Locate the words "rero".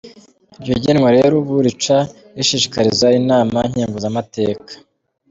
1.17-1.33